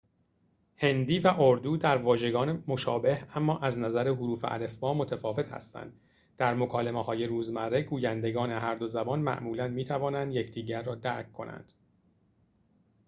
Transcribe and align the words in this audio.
هندی 0.77 1.19
و 1.19 1.27
اردو 1.39 1.77
در 1.77 1.97
واژگان 1.97 2.63
مشابه 2.67 3.25
اما 3.37 3.57
از 3.59 3.79
نظر 3.79 4.13
حروف 4.13 4.39
الفبا 4.47 4.93
متفاوت 4.93 5.47
هستند 5.51 5.99
در 6.37 6.53
مکالمه‌های 6.53 7.27
روزمره 7.27 7.81
گویندگان 7.81 8.49
هر 8.51 8.75
دو 8.75 8.87
زبان 8.87 9.19
معمولاً 9.19 9.67
می‌توانند 9.67 10.33
یکدیگر 10.35 10.83
را 10.83 10.95
درک 10.95 11.33
کنند 11.33 11.73